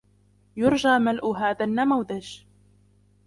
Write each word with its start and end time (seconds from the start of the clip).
يرجى 0.57 0.99
ملء 0.99 1.31
هذا 1.31 1.65
النموذج. 1.65 2.41